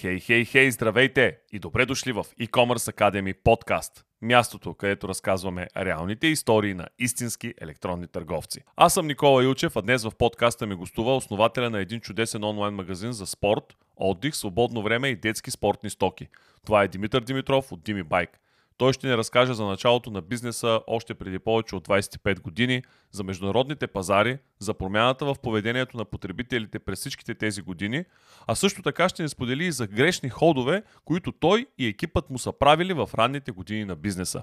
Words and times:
Хей, 0.00 0.20
хей, 0.20 0.44
хей, 0.44 0.70
здравейте 0.70 1.38
и 1.52 1.58
добре 1.58 1.86
дошли 1.86 2.12
в 2.12 2.24
e-commerce 2.40 2.92
Academy 2.96 3.34
подкаст. 3.44 4.04
Мястото, 4.22 4.74
където 4.74 5.08
разказваме 5.08 5.68
реалните 5.76 6.26
истории 6.26 6.74
на 6.74 6.88
истински 6.98 7.54
електронни 7.60 8.06
търговци. 8.06 8.60
Аз 8.76 8.94
съм 8.94 9.06
Никола 9.06 9.44
Илчев, 9.44 9.76
а 9.76 9.82
днес 9.82 10.04
в 10.04 10.10
подкаста 10.18 10.66
ми 10.66 10.74
гостува 10.74 11.16
основателя 11.16 11.70
на 11.70 11.80
един 11.80 12.00
чудесен 12.00 12.44
онлайн 12.44 12.74
магазин 12.74 13.12
за 13.12 13.26
спорт, 13.26 13.76
отдих, 13.96 14.34
свободно 14.34 14.82
време 14.82 15.08
и 15.08 15.16
детски 15.16 15.50
спортни 15.50 15.90
стоки. 15.90 16.28
Това 16.66 16.82
е 16.82 16.88
Димитър 16.88 17.20
Димитров 17.20 17.72
от 17.72 17.82
Дими 17.82 18.02
Байк. 18.02 18.40
Той 18.78 18.92
ще 18.92 19.06
ни 19.06 19.16
разкаже 19.16 19.54
за 19.54 19.64
началото 19.64 20.10
на 20.10 20.22
бизнеса 20.22 20.80
още 20.86 21.14
преди 21.14 21.38
повече 21.38 21.76
от 21.76 21.88
25 21.88 22.40
години, 22.40 22.82
за 23.12 23.24
международните 23.24 23.86
пазари, 23.86 24.38
за 24.58 24.74
промяната 24.74 25.24
в 25.24 25.36
поведението 25.42 25.96
на 25.96 26.04
потребителите 26.04 26.78
през 26.78 27.00
всичките 27.00 27.34
тези 27.34 27.62
години, 27.62 28.04
а 28.46 28.54
също 28.54 28.82
така 28.82 29.08
ще 29.08 29.22
ни 29.22 29.28
сподели 29.28 29.64
и 29.64 29.72
за 29.72 29.86
грешни 29.86 30.28
ходове, 30.28 30.82
които 31.04 31.32
той 31.32 31.66
и 31.78 31.86
екипът 31.86 32.30
му 32.30 32.38
са 32.38 32.52
правили 32.52 32.92
в 32.92 33.10
ранните 33.18 33.52
години 33.52 33.84
на 33.84 33.96
бизнеса. 33.96 34.42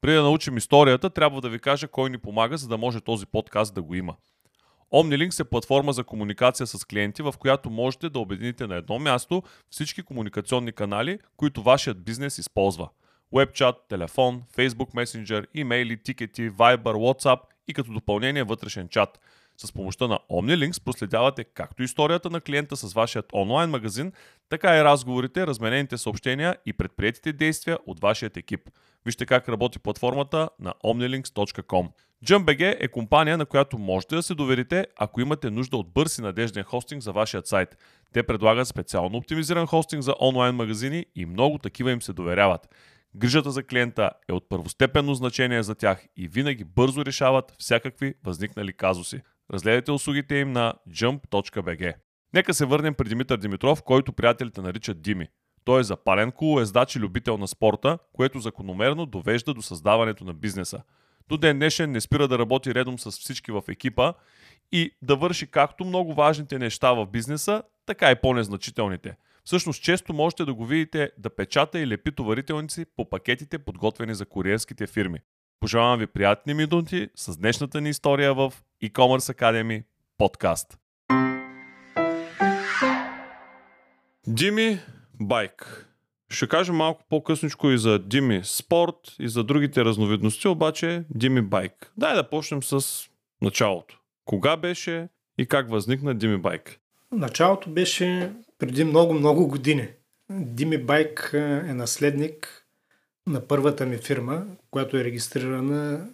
Преди 0.00 0.16
да 0.16 0.22
научим 0.22 0.56
историята, 0.56 1.10
трябва 1.10 1.40
да 1.40 1.48
ви 1.48 1.58
кажа 1.58 1.88
кой 1.88 2.10
ни 2.10 2.18
помага, 2.18 2.56
за 2.56 2.68
да 2.68 2.78
може 2.78 3.00
този 3.00 3.26
подкаст 3.26 3.74
да 3.74 3.82
го 3.82 3.94
има. 3.94 4.14
OmniLinks 4.92 5.40
е 5.40 5.44
платформа 5.44 5.92
за 5.92 6.04
комуникация 6.04 6.66
с 6.66 6.84
клиенти, 6.84 7.22
в 7.22 7.34
която 7.38 7.70
можете 7.70 8.08
да 8.08 8.18
обедините 8.18 8.66
на 8.66 8.74
едно 8.74 8.98
място 8.98 9.42
всички 9.70 10.02
комуникационни 10.02 10.72
канали, 10.72 11.18
които 11.36 11.62
вашият 11.62 12.04
бизнес 12.04 12.38
използва– 12.38 12.88
WebChat, 13.32 13.74
телефон, 13.88 14.42
Facebook 14.56 14.94
Messenger, 14.94 15.46
имейли, 15.54 16.02
тикети, 16.02 16.50
Viber, 16.50 16.82
WhatsApp 16.82 17.38
и 17.68 17.74
като 17.74 17.92
допълнение 17.92 18.44
вътрешен 18.44 18.88
чат. 18.88 19.20
С 19.56 19.72
помощта 19.72 20.06
на 20.06 20.18
OmniLinks 20.30 20.84
проследявате 20.84 21.44
както 21.44 21.82
историята 21.82 22.30
на 22.30 22.40
клиента 22.40 22.76
с 22.76 22.92
вашият 22.92 23.32
онлайн 23.32 23.70
магазин, 23.70 24.12
така 24.48 24.76
и 24.76 24.84
разговорите, 24.84 25.46
разменените 25.46 25.98
съобщения 25.98 26.56
и 26.66 26.72
предприятите 26.72 27.32
действия 27.32 27.78
от 27.86 28.00
вашият 28.00 28.36
екип. 28.36 28.70
Вижте 29.04 29.26
как 29.26 29.48
работи 29.48 29.78
платформата 29.78 30.48
на 30.60 30.74
omnilinks.com. 30.84 31.88
JumpBG 32.26 32.76
е 32.80 32.88
компания, 32.88 33.38
на 33.38 33.46
която 33.46 33.78
можете 33.78 34.14
да 34.14 34.22
се 34.22 34.34
доверите, 34.34 34.86
ако 34.96 35.20
имате 35.20 35.50
нужда 35.50 35.76
от 35.76 35.88
бърз 35.92 36.18
и 36.18 36.22
надежден 36.22 36.64
хостинг 36.64 37.02
за 37.02 37.12
вашият 37.12 37.46
сайт. 37.46 37.76
Те 38.12 38.22
предлагат 38.22 38.68
специално 38.68 39.18
оптимизиран 39.18 39.66
хостинг 39.66 40.02
за 40.02 40.14
онлайн 40.20 40.54
магазини 40.54 41.06
и 41.14 41.26
много 41.26 41.58
такива 41.58 41.92
им 41.92 42.02
се 42.02 42.12
доверяват. 42.12 42.68
Грижата 43.16 43.50
за 43.50 43.62
клиента 43.62 44.10
е 44.28 44.32
от 44.32 44.48
първостепенно 44.48 45.14
значение 45.14 45.62
за 45.62 45.74
тях 45.74 46.06
и 46.16 46.28
винаги 46.28 46.64
бързо 46.64 47.04
решават 47.04 47.54
всякакви 47.58 48.14
възникнали 48.24 48.72
казуси. 48.72 49.20
Разгледайте 49.52 49.92
услугите 49.92 50.34
им 50.34 50.52
на 50.52 50.74
jump.bg. 50.90 51.94
Нека 52.34 52.54
се 52.54 52.64
върнем 52.64 52.94
при 52.94 53.08
Димитър 53.08 53.36
Димитров, 53.36 53.82
който 53.82 54.12
приятелите 54.12 54.60
наричат 54.60 55.02
Дими. 55.02 55.28
Той 55.64 55.80
е 55.80 55.84
запален 55.84 56.32
колоездач 56.32 56.96
и 56.96 57.00
любител 57.00 57.38
на 57.38 57.48
спорта, 57.48 57.98
което 58.12 58.40
закономерно 58.40 59.06
довежда 59.06 59.54
до 59.54 59.62
създаването 59.62 60.24
на 60.24 60.34
бизнеса. 60.34 60.82
До 61.28 61.36
ден 61.36 61.58
днешен 61.58 61.90
не 61.90 62.00
спира 62.00 62.28
да 62.28 62.38
работи 62.38 62.74
редом 62.74 62.98
с 62.98 63.10
всички 63.10 63.52
в 63.52 63.62
екипа 63.68 64.12
и 64.72 64.90
да 65.02 65.16
върши 65.16 65.46
както 65.46 65.84
много 65.84 66.14
важните 66.14 66.58
неща 66.58 66.92
в 66.92 67.06
бизнеса, 67.06 67.62
така 67.86 68.10
и 68.10 68.20
по-незначителните– 68.22 69.16
Всъщност 69.44 69.82
често 69.82 70.12
можете 70.12 70.44
да 70.44 70.54
го 70.54 70.66
видите 70.66 71.10
да 71.18 71.30
печата 71.30 71.80
и 71.80 71.86
лепи 71.86 72.12
товарителници 72.12 72.84
по 72.96 73.10
пакетите, 73.10 73.58
подготвени 73.58 74.14
за 74.14 74.26
куриерските 74.26 74.86
фирми. 74.86 75.18
Пожелавам 75.60 75.98
ви 75.98 76.06
приятни 76.06 76.54
минути 76.54 77.08
с 77.16 77.36
днешната 77.36 77.80
ни 77.80 77.90
история 77.90 78.34
в 78.34 78.52
e-commerce 78.84 79.38
Academy 79.38 79.84
подкаст. 80.18 80.78
Дими 84.26 84.78
Байк. 85.20 85.88
Ще 86.30 86.48
кажа 86.48 86.72
малко 86.72 87.04
по-късничко 87.08 87.70
и 87.70 87.78
за 87.78 87.98
Дими 87.98 88.40
Спорт 88.44 89.16
и 89.18 89.28
за 89.28 89.44
другите 89.44 89.84
разновидности, 89.84 90.48
обаче 90.48 91.04
Дими 91.10 91.42
Байк. 91.42 91.92
Дай 91.96 92.14
да 92.14 92.30
почнем 92.30 92.62
с 92.62 93.04
началото. 93.40 93.98
Кога 94.24 94.56
беше 94.56 95.08
и 95.38 95.46
как 95.46 95.70
възникна 95.70 96.14
Дими 96.14 96.38
Байк? 96.38 96.78
Началото 97.12 97.70
беше 97.70 98.32
преди 98.58 98.84
много-много 98.84 99.48
години. 99.48 99.88
Дими 100.30 100.78
Байк 100.78 101.30
е 101.68 101.74
наследник 101.74 102.66
на 103.26 103.40
първата 103.40 103.86
ми 103.86 103.96
фирма, 103.96 104.44
която 104.70 104.96
е 104.96 105.04
регистрирана 105.04 106.06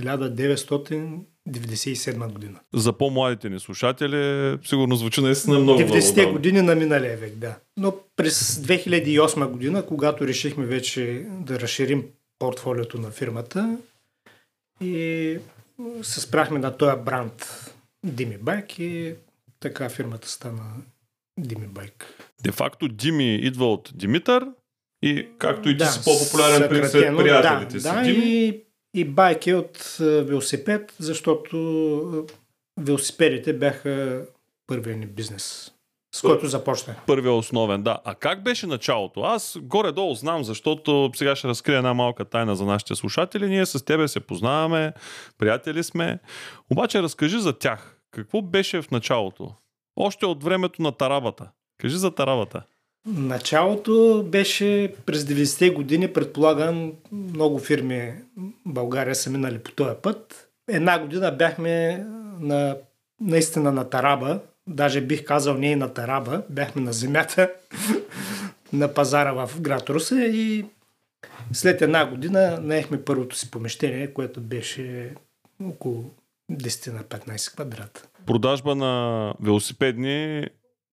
1997 0.00 2.32
година. 2.32 2.60
За 2.74 2.92
по-младите 2.92 3.50
ни 3.50 3.60
слушатели 3.60 4.58
сигурно 4.64 4.96
звучи 4.96 5.20
наистина 5.20 5.58
много 5.58 5.80
90-те 5.80 6.26
години 6.26 6.62
на 6.62 6.74
миналия 6.74 7.16
век, 7.16 7.34
да. 7.34 7.56
Но 7.76 7.94
през 8.16 8.54
2008 8.54 9.46
година, 9.46 9.86
когато 9.86 10.26
решихме 10.26 10.66
вече 10.66 11.26
да 11.28 11.60
разширим 11.60 12.04
портфолиото 12.38 13.00
на 13.00 13.10
фирмата 13.10 13.78
и 14.80 15.38
се 16.02 16.20
спряхме 16.20 16.58
на 16.58 16.76
този 16.76 16.96
бранд 16.96 17.70
Дими 18.04 18.38
Байк 18.38 18.78
и 18.78 19.14
така 19.64 19.88
фирмата 19.88 20.28
стана 20.28 20.62
Дими 21.40 21.66
Байк. 21.66 22.28
Де 22.42 22.52
факто 22.52 22.88
Дими 22.88 23.34
идва 23.34 23.72
от 23.72 23.92
Димитър 23.94 24.46
и 25.02 25.28
както 25.38 25.68
и 25.68 25.72
ти 25.72 25.76
да, 25.76 25.86
си 25.86 26.00
по-популярен 26.04 26.68
при 26.68 26.88
сред 26.88 27.16
приятелите 27.16 27.74
да, 27.74 27.80
си. 27.80 27.88
Да, 27.88 28.02
Дими. 28.02 28.24
и, 28.24 28.64
и 28.94 29.04
байк 29.04 29.46
е 29.46 29.54
от 29.54 29.96
велосипед, 30.00 30.94
защото 30.98 32.26
велосипедите 32.80 33.52
бяха 33.52 34.24
първият 34.66 34.98
ни 34.98 35.06
бизнес 35.06 35.74
с 36.14 36.20
който 36.20 36.46
започна. 36.46 36.94
Първия 37.06 37.32
основен, 37.32 37.82
да. 37.82 37.98
А 38.04 38.14
как 38.14 38.42
беше 38.42 38.66
началото? 38.66 39.20
Аз 39.20 39.58
горе-долу 39.62 40.14
знам, 40.14 40.44
защото 40.44 41.10
сега 41.14 41.36
ще 41.36 41.48
разкрия 41.48 41.76
една 41.76 41.94
малка 41.94 42.24
тайна 42.24 42.56
за 42.56 42.64
нашите 42.64 42.94
слушатели. 42.94 43.48
Ние 43.48 43.66
с 43.66 43.84
тебе 43.84 44.08
се 44.08 44.20
познаваме, 44.20 44.92
приятели 45.38 45.82
сме. 45.82 46.18
Обаче 46.70 47.02
разкажи 47.02 47.40
за 47.40 47.52
тях. 47.52 47.93
Какво 48.14 48.42
беше 48.42 48.82
в 48.82 48.90
началото? 48.90 49.54
Още 49.96 50.26
от 50.26 50.44
времето 50.44 50.82
на 50.82 50.92
тарабата. 50.92 51.50
Кажи 51.78 51.96
за 51.96 52.14
тарабата. 52.14 52.62
Началото 53.06 54.24
беше 54.26 54.94
през 55.06 55.24
90-те 55.24 55.70
години, 55.70 56.12
предполагам, 56.12 56.92
много 57.12 57.58
фирми 57.58 58.12
в 58.36 58.50
България 58.66 59.14
са 59.14 59.30
минали 59.30 59.58
по 59.58 59.72
този 59.72 59.94
път. 60.02 60.48
Една 60.68 60.98
година 60.98 61.32
бяхме 61.32 62.06
на, 62.40 62.76
наистина 63.20 63.72
на 63.72 63.90
Тараба, 63.90 64.40
даже 64.66 65.00
бих 65.00 65.24
казал 65.24 65.58
не 65.58 65.70
и 65.70 65.76
на 65.76 65.94
Тараба, 65.94 66.42
бяхме 66.50 66.82
на 66.82 66.92
земята 66.92 67.52
на 68.72 68.94
пазара 68.94 69.32
в 69.46 69.60
град 69.60 69.90
Русе 69.90 70.14
и 70.14 70.64
след 71.52 71.82
една 71.82 72.10
година 72.10 72.60
наехме 72.62 73.04
първото 73.04 73.36
си 73.36 73.50
помещение, 73.50 74.12
което 74.12 74.40
беше 74.40 75.14
около 75.64 76.04
10 76.52 76.92
на 76.92 77.02
15 77.04 77.54
квадрата. 77.54 78.08
Продажба 78.26 78.74
на 78.74 79.34
велосипедни 79.40 80.46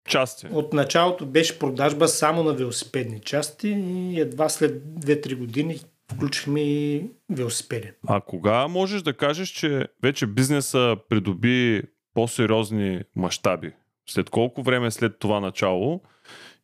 части. 0.09 0.47
От 0.51 0.73
началото 0.73 1.25
беше 1.25 1.59
продажба 1.59 2.07
само 2.07 2.43
на 2.43 2.53
велосипедни 2.53 3.19
части 3.19 3.67
и 3.69 4.19
едва 4.19 4.49
след 4.49 4.83
2-3 4.83 5.35
години 5.35 5.79
включихме 6.13 6.61
и 6.61 7.05
велосипеди. 7.29 7.91
А 8.07 8.21
кога 8.21 8.67
можеш 8.67 9.01
да 9.01 9.13
кажеш, 9.13 9.49
че 9.49 9.87
вече 10.03 10.27
бизнеса 10.27 10.95
придоби 11.09 11.81
по-сериозни 12.13 13.01
мащаби? 13.15 13.71
След 14.09 14.29
колко 14.29 14.63
време 14.63 14.91
след 14.91 15.19
това 15.19 15.39
начало? 15.39 16.01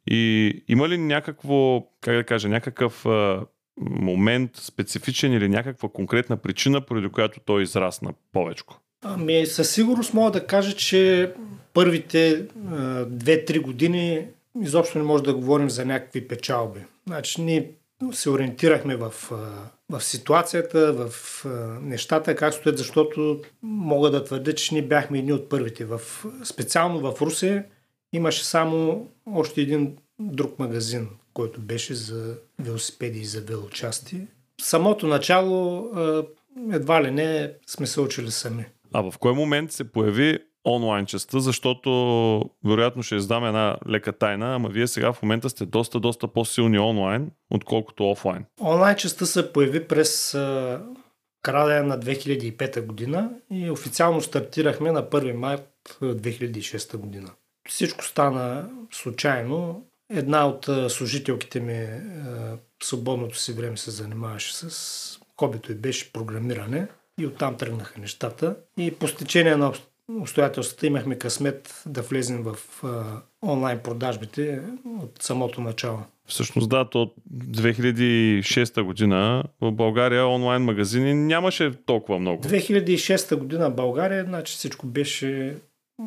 И 0.08 0.52
има 0.68 0.90
ли 0.90 0.98
някакво, 0.98 1.88
как 2.02 2.16
да 2.16 2.24
кажа, 2.24 2.50
някакъв 2.50 3.06
а, 3.06 3.46
момент 3.82 4.52
специфичен 4.56 5.34
или 5.34 5.50
някаква 5.50 5.90
конкретна 5.90 6.38
причина, 6.38 6.82
поради 6.82 7.10
която 7.10 7.40
той 7.40 7.64
израсна 7.64 8.14
повече? 8.34 8.64
Ами 9.04 9.46
със 9.46 9.72
сигурност 9.72 10.14
мога 10.14 10.32
да 10.32 10.48
кажа, 10.48 10.76
че 10.76 11.34
първите 11.74 12.48
2-3 12.48 13.62
години 13.62 14.26
изобщо 14.62 14.98
не 14.98 15.04
може 15.04 15.24
да 15.24 15.34
говорим 15.34 15.70
за 15.70 15.86
някакви 15.86 16.28
печалби. 16.28 16.80
Значи 17.08 17.42
ние 17.42 17.72
се 18.12 18.30
ориентирахме 18.30 18.96
в, 18.96 19.14
в 19.90 20.04
ситуацията, 20.04 20.94
в 20.94 21.46
нещата, 21.82 22.36
как 22.36 22.54
стоят, 22.54 22.78
защото 22.78 23.42
мога 23.62 24.12
да 24.12 24.24
твърдя, 24.24 24.54
че 24.54 24.74
ние 24.74 24.84
бяхме 24.84 25.20
едни 25.20 25.34
от 25.34 25.50
първите. 25.50 25.86
В, 25.86 26.02
специално 26.44 27.00
в 27.00 27.22
Русе 27.22 27.66
имаше 28.14 28.46
само 28.46 29.08
още 29.26 29.62
един 29.62 29.98
друг 30.20 30.60
магазин, 30.60 31.08
който 31.38 31.62
беше 31.62 31.96
за 31.96 32.38
велосипеди 32.60 33.20
и 33.20 33.26
за 33.26 33.42
велочасти. 33.42 34.28
Самото 34.62 35.08
начало 35.08 35.90
едва 36.72 37.04
ли 37.04 37.12
не 37.12 37.54
сме 37.68 37.88
се 37.88 38.02
учили 38.02 38.32
сами. 38.32 38.66
А 38.94 39.12
в 39.12 39.18
кой 39.18 39.34
момент 39.34 39.72
се 39.72 39.92
появи 39.92 40.40
онлайн 40.66 41.06
частта, 41.06 41.40
защото 41.40 41.90
вероятно 42.66 43.04
ще 43.04 43.16
издам 43.16 43.46
една 43.46 43.78
лека 43.90 44.14
тайна, 44.14 44.56
ама 44.56 44.70
вие 44.70 44.88
сега 44.88 45.14
в 45.14 45.22
момента 45.22 45.50
сте 45.50 45.66
доста, 45.66 46.00
доста 46.00 46.28
по-силни 46.28 46.80
онлайн, 46.80 47.32
отколкото 47.50 48.10
офлайн. 48.10 48.46
Онлайн 48.62 48.96
частта 48.96 49.26
се 49.26 49.54
появи 49.54 49.88
през 49.88 50.32
края 51.42 51.84
на 51.84 52.00
2005 52.00 52.86
година 52.86 53.30
и 53.52 53.72
официално 53.72 54.22
стартирахме 54.22 54.92
на 54.92 55.04
1 55.04 55.34
март 55.34 55.98
2006 56.02 56.98
година. 56.98 57.30
Всичко 57.70 58.06
стана 58.06 58.70
случайно. 58.92 59.87
Една 60.10 60.48
от 60.48 60.70
служителките 60.92 61.60
ми 61.60 61.88
в 62.80 62.86
свободното 62.86 63.38
си 63.38 63.54
време 63.54 63.78
се 63.78 63.92
занимаваше 63.92 64.56
с 64.56 65.20
хобито 65.40 65.72
и 65.72 65.76
беше 65.76 66.14
програмиране 66.14 66.88
и 67.20 67.26
оттам 67.26 67.58
тръгнаха 67.58 68.00
нещата. 68.00 68.56
И 68.78 68.92
по 68.92 69.08
стечение 69.08 69.56
на 69.56 69.74
обстоятелствата 70.10 70.88
имахме 70.88 71.18
късмет 71.18 71.84
да 71.86 72.02
влезем 72.02 72.44
в 72.44 72.84
а, 72.84 73.22
онлайн 73.52 73.80
продажбите 73.80 74.62
от 75.02 75.18
самото 75.20 75.62
начало. 75.62 76.00
Всъщност 76.28 76.70
да, 76.70 76.90
то 76.90 77.14
2006 77.34 78.82
година 78.82 79.44
в 79.62 79.72
България 79.72 80.28
онлайн 80.28 80.62
магазини 80.62 81.14
нямаше 81.14 81.72
толкова 81.86 82.20
много. 82.20 82.44
2006 82.44 83.36
година 83.36 83.70
в 83.70 83.76
България, 83.76 84.26
значи 84.26 84.54
всичко 84.54 84.88
беше 84.88 85.56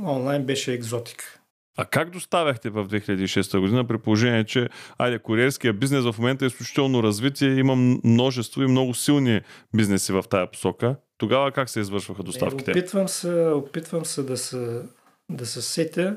онлайн, 0.05 0.45
беше 0.45 0.73
екзотика. 0.73 1.40
А 1.81 1.85
как 1.85 2.11
доставяхте 2.11 2.71
в 2.71 2.89
2006 2.89 3.59
година 3.59 3.87
при 3.87 3.99
положение, 3.99 4.45
че 4.45 4.69
айде, 4.99 5.19
куриерския 5.19 5.73
бизнес 5.73 6.05
в 6.05 6.15
момента 6.19 6.45
е 6.45 6.49
изключително 6.49 7.03
развит 7.03 7.41
и 7.41 7.47
има 7.47 7.77
множество 8.05 8.63
и 8.63 8.67
много 8.67 8.95
силни 8.95 9.41
бизнеси 9.77 10.13
в 10.13 10.25
тая 10.31 10.51
посока? 10.51 10.97
Тогава 11.19 11.53
как 11.53 11.71
се 11.71 11.81
извършваха 11.81 12.23
доставките? 12.23 12.71
Е, 12.71 12.75
опитвам 12.75 13.09
се, 13.09 13.47
опитвам 13.47 14.05
се 14.05 14.23
да 14.23 14.37
се, 14.37 14.83
да 15.31 15.47
се 15.47 15.63
сетя. 15.63 16.17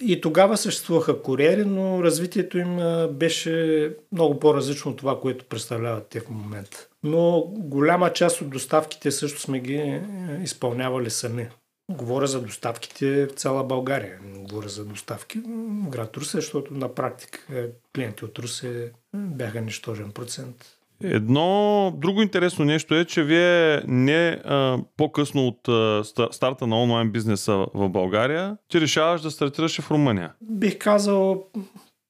И 0.00 0.20
тогава 0.20 0.56
съществуваха 0.56 1.22
куриери, 1.22 1.64
но 1.64 2.02
развитието 2.02 2.58
им 2.58 2.78
беше 3.12 3.92
много 4.12 4.38
по-различно 4.38 4.90
от 4.90 4.96
това, 4.96 5.20
което 5.20 5.44
представляват 5.44 6.08
те 6.08 6.20
в 6.20 6.28
момента. 6.28 6.88
Но 7.02 7.40
голяма 7.46 8.12
част 8.12 8.40
от 8.40 8.50
доставките 8.50 9.10
също 9.10 9.40
сме 9.40 9.60
ги 9.60 9.74
е, 9.74 10.02
изпълнявали 10.42 11.10
сами. 11.10 11.48
Говоря 11.90 12.26
за 12.26 12.42
доставките 12.42 13.26
в 13.26 13.32
цяла 13.32 13.64
България. 13.64 14.18
Говоря 14.36 14.68
за 14.68 14.84
доставки 14.84 15.38
в 15.38 15.88
град 15.88 16.16
Русе, 16.16 16.36
защото 16.36 16.74
на 16.74 16.94
практика 16.94 17.38
е, 17.52 17.68
клиенти 17.94 18.24
от 18.24 18.38
Русе 18.38 18.92
бяха 19.14 19.60
нищожен 19.60 20.12
процент. 20.12 20.76
Едно 21.02 21.92
друго 21.96 22.22
интересно 22.22 22.64
нещо 22.64 22.94
е, 22.94 23.04
че 23.04 23.22
вие 23.22 23.82
не 23.86 24.28
а, 24.44 24.78
по-късно 24.96 25.46
от 25.46 25.68
а, 25.68 26.02
старта 26.32 26.66
на 26.66 26.82
онлайн 26.82 27.10
бизнеса 27.10 27.66
в 27.74 27.88
България, 27.88 28.56
ти 28.68 28.80
решаваш 28.80 29.20
да 29.20 29.30
стартираш 29.30 29.80
в 29.80 29.90
Румъния. 29.90 30.32
Бих 30.40 30.78
казал 30.78 31.46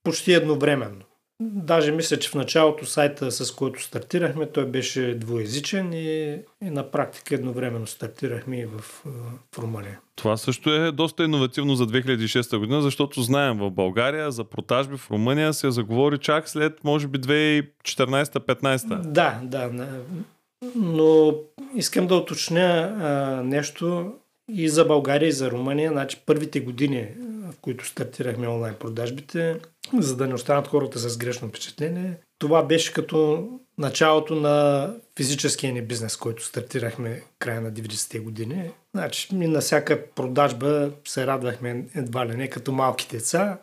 почти 0.02 0.32
едновременно. 0.32 1.05
Даже 1.40 1.92
мисля, 1.92 2.18
че 2.18 2.30
в 2.30 2.34
началото 2.34 2.86
сайта, 2.86 3.30
с 3.30 3.52
който 3.52 3.82
стартирахме, 3.82 4.46
той 4.46 4.66
беше 4.66 5.14
двоязичен 5.14 5.92
и, 5.92 6.38
и 6.64 6.70
на 6.70 6.90
практика 6.90 7.34
едновременно 7.34 7.86
стартирахме 7.86 8.60
и 8.60 8.66
в, 8.66 8.80
в 9.54 9.58
Румъния. 9.58 10.00
Това 10.14 10.36
също 10.36 10.70
е 10.70 10.92
доста 10.92 11.24
иновативно 11.24 11.74
за 11.74 11.86
2006 11.86 12.58
година, 12.58 12.82
защото 12.82 13.22
знаем 13.22 13.58
в 13.58 13.70
България 13.70 14.30
за 14.30 14.44
продажби 14.44 14.96
в 14.96 15.10
Румъния 15.10 15.54
се 15.54 15.70
заговори 15.70 16.18
чак 16.18 16.48
след, 16.48 16.84
може 16.84 17.08
би, 17.08 17.18
2014-15. 17.18 19.00
Да, 19.00 19.40
да. 19.44 19.70
Но 20.74 21.34
искам 21.74 22.06
да 22.06 22.14
уточня 22.14 22.96
а, 23.00 23.42
нещо 23.42 24.12
и 24.52 24.68
за 24.68 24.84
България, 24.84 25.28
и 25.28 25.32
за 25.32 25.50
Румъния. 25.50 25.90
Значи 25.90 26.22
първите 26.26 26.60
години, 26.60 27.08
в 27.52 27.54
които 27.60 27.86
стартирахме 27.86 28.48
онлайн 28.48 28.74
продажбите, 28.74 29.60
за 29.98 30.16
да 30.16 30.26
не 30.26 30.34
останат 30.34 30.68
хората 30.68 30.98
с 30.98 31.16
грешно 31.16 31.48
впечатление. 31.48 32.16
Това 32.38 32.62
беше 32.62 32.92
като 32.92 33.48
началото 33.78 34.34
на 34.34 34.90
физическия 35.16 35.72
ни 35.72 35.82
бизнес, 35.82 36.16
който 36.16 36.44
стартирахме 36.44 37.22
края 37.38 37.60
на 37.60 37.72
90-те 37.72 38.18
години. 38.18 38.70
Значи, 38.94 39.34
ми 39.34 39.46
на 39.46 39.60
всяка 39.60 40.06
продажба 40.06 40.90
се 41.04 41.26
радвахме 41.26 41.84
едва 41.94 42.26
ли 42.26 42.36
не 42.36 42.50
като 42.50 42.72
малки 42.72 43.08
деца. 43.10 43.58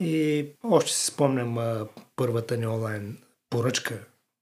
И 0.00 0.46
още 0.64 0.92
си 0.92 1.06
спомням 1.06 1.58
първата 2.16 2.56
ни 2.56 2.66
онлайн 2.66 3.16
поръчка 3.50 3.98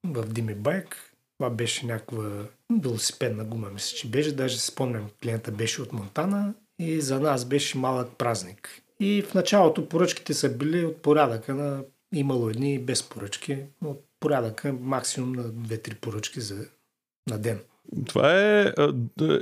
в 0.07 0.25
Дими 0.25 0.55
Байк. 0.55 1.08
Това 1.39 1.49
беше 1.49 1.85
някаква 1.85 2.45
велосипедна 2.81 3.43
гума, 3.43 3.69
мисля, 3.69 3.97
че 3.97 4.09
беше. 4.09 4.35
Даже 4.35 4.59
си 4.59 4.65
спомням, 4.65 5.09
клиента 5.23 5.51
беше 5.51 5.81
от 5.81 5.93
Монтана 5.93 6.53
и 6.79 7.01
за 7.01 7.19
нас 7.19 7.45
беше 7.45 7.77
малък 7.77 8.17
празник. 8.17 8.81
И 8.99 9.21
в 9.21 9.33
началото 9.33 9.89
поръчките 9.89 10.33
са 10.33 10.57
били 10.57 10.85
от 10.85 11.01
порядъка 11.01 11.55
на 11.55 11.83
имало 12.13 12.49
едни 12.49 12.79
без 12.79 13.03
поръчки, 13.03 13.57
от 13.85 14.05
порядъка 14.19 14.73
максимум 14.73 15.31
на 15.31 15.43
2-3 15.43 15.95
поръчки 15.95 16.41
за, 16.41 16.65
на 17.29 17.37
ден. 17.37 17.59
Това 18.07 18.39
е... 18.39 18.73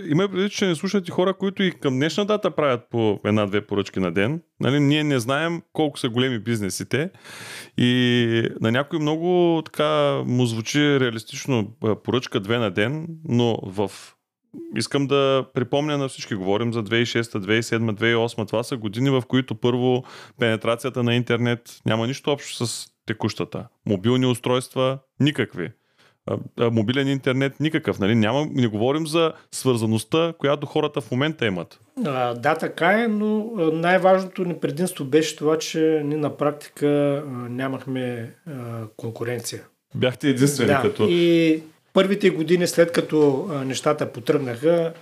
Има 0.09 0.29
преди, 0.29 0.49
че 0.49 0.67
не 0.67 0.75
слушат 0.75 1.07
и 1.07 1.11
хора, 1.11 1.33
които 1.33 1.63
и 1.63 1.71
към 1.71 1.93
днешна 1.93 2.25
дата 2.25 2.51
правят 2.51 2.81
по 2.89 3.19
една-две 3.25 3.61
поръчки 3.61 3.99
на 3.99 4.11
ден. 4.11 4.41
Нали, 4.59 4.79
ние 4.79 5.03
не 5.03 5.19
знаем 5.19 5.61
колко 5.73 5.99
са 5.99 6.09
големи 6.09 6.39
бизнесите 6.39 7.09
и 7.77 8.49
на 8.61 8.71
някой 8.71 8.99
много 8.99 9.61
така 9.65 10.21
му 10.25 10.45
звучи 10.45 10.99
реалистично 10.99 11.71
поръчка 12.03 12.39
две 12.39 12.57
на 12.57 12.71
ден, 12.71 13.07
но 13.23 13.59
в 13.63 13.91
искам 14.75 15.07
да 15.07 15.45
припомня 15.53 15.97
на 15.97 16.07
всички, 16.07 16.35
говорим 16.35 16.73
за 16.73 16.83
2006, 16.83 17.21
2007, 17.21 17.91
2008, 17.91 18.47
това 18.47 18.63
са 18.63 18.77
години, 18.77 19.09
в 19.09 19.23
които 19.27 19.55
първо 19.55 20.03
пенетрацията 20.39 21.03
на 21.03 21.15
интернет 21.15 21.81
няма 21.85 22.07
нищо 22.07 22.31
общо 22.31 22.67
с 22.67 22.87
текущата. 23.05 23.67
Мобилни 23.85 24.25
устройства 24.25 24.99
никакви. 25.19 25.71
Мобилен 26.59 27.07
интернет 27.07 27.59
никакъв. 27.59 27.99
Нали? 27.99 28.15
Няма, 28.15 28.47
не 28.53 28.67
говорим 28.67 29.07
за 29.07 29.33
свързаността, 29.51 30.33
която 30.37 30.67
хората 30.67 31.01
в 31.01 31.11
момента 31.11 31.45
имат. 31.45 31.79
А, 32.05 32.33
да, 32.33 32.55
така 32.55 33.03
е, 33.03 33.07
но 33.07 33.51
най-важното 33.73 34.43
ни 34.43 34.59
предимство 34.59 35.05
беше 35.05 35.35
това, 35.35 35.57
че 35.57 36.01
ние 36.05 36.17
на 36.17 36.37
практика 36.37 37.23
нямахме 37.49 38.33
а, 38.47 38.51
конкуренция. 38.97 39.63
Бяхте 39.95 40.29
единствени 40.29 40.69
да, 40.69 40.81
като... 40.81 41.07
И 41.09 41.63
първите 41.93 42.29
години 42.29 42.67
след 42.67 42.91
като 42.91 43.49
нещата 43.65 44.11
потръгнаха, 44.11 44.93